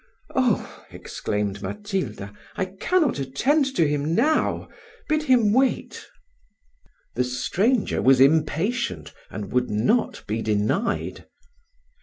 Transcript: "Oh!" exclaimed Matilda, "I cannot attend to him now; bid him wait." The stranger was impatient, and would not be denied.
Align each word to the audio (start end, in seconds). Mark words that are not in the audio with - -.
"Oh!" 0.33 0.83
exclaimed 0.89 1.61
Matilda, 1.61 2.33
"I 2.55 2.65
cannot 2.65 3.19
attend 3.19 3.67
to 3.75 3.87
him 3.87 4.15
now; 4.15 4.67
bid 5.07 5.21
him 5.21 5.53
wait." 5.53 6.07
The 7.13 7.23
stranger 7.23 8.01
was 8.01 8.19
impatient, 8.19 9.13
and 9.29 9.51
would 9.51 9.69
not 9.69 10.25
be 10.25 10.41
denied. 10.41 11.27